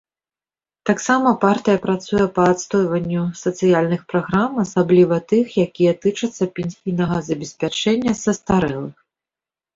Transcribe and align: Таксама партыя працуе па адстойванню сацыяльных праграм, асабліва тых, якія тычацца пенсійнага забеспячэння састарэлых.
Таксама 0.89 1.33
партыя 1.43 1.81
працуе 1.83 2.25
па 2.37 2.45
адстойванню 2.53 3.25
сацыяльных 3.41 4.01
праграм, 4.15 4.57
асабліва 4.65 5.21
тых, 5.33 5.45
якія 5.67 5.93
тычацца 6.07 6.43
пенсійнага 6.57 7.17
забеспячэння 7.31 8.19
састарэлых. 8.25 8.97